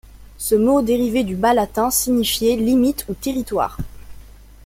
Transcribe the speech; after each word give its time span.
Ce 0.39 0.55
mot 0.55 0.81
dérivé 0.81 1.23
du 1.23 1.35
bas 1.35 1.53
latin 1.53 1.91
signifiait 1.91 2.55
limite 2.55 3.05
ou 3.07 3.13
territoire. 3.13 3.77